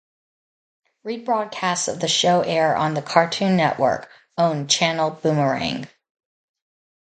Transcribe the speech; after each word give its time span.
Rebroadcasts 1.05 1.87
of 1.87 1.99
the 1.99 2.07
show 2.07 2.41
air 2.41 2.75
on 2.75 2.95
the 2.95 3.03
Cartoon 3.03 3.55
Network-owned 3.55 4.67
channel 4.67 5.11
Boomerang. 5.11 5.87